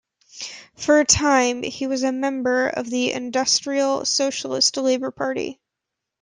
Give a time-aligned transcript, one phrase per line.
[0.77, 5.59] For a time he was a member of the Industrial Socialist Labor Party.